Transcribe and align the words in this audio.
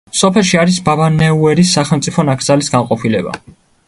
სოფელში 0.19 0.57
არის 0.61 0.77
ბაბანეურის 0.87 1.73
სახელმწიფო 1.77 2.25
ნაკრძალის 2.31 2.73
განყოფილება. 2.77 3.35